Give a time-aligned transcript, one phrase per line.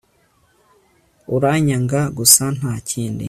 [1.35, 3.19] uranyanga gusa nta kindi